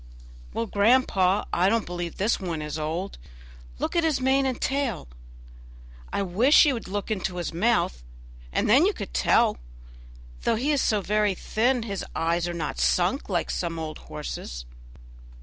"Well, 0.51 0.65
grandpapa, 0.65 1.45
I 1.53 1.69
don't 1.69 1.85
believe 1.85 2.13
that 2.13 2.17
this 2.17 2.39
one 2.39 2.63
is 2.63 2.79
old; 2.79 3.19
look 3.77 3.95
at 3.95 4.03
his 4.03 4.19
mane 4.19 4.47
and 4.47 4.59
tail. 4.59 5.07
I 6.11 6.23
wish 6.23 6.65
you 6.65 6.73
would 6.73 6.87
look 6.87 7.11
into 7.11 7.35
his 7.37 7.53
mouth, 7.53 8.01
and 8.51 8.67
then 8.67 8.87
you 8.87 8.93
could 8.93 9.13
tell; 9.13 9.59
though 10.41 10.55
he 10.55 10.71
is 10.71 10.81
so 10.81 11.01
very 11.01 11.35
thin, 11.35 11.83
his 11.83 12.03
eyes 12.15 12.47
are 12.47 12.53
not 12.55 12.79
sunk 12.79 13.29
like 13.29 13.51
some 13.51 13.77
old 13.77 13.99
horses'." 13.99 14.65